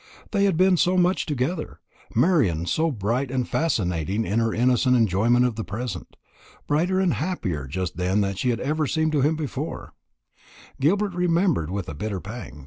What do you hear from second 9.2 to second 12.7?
him before, Gilbert remembered with a bitter pang.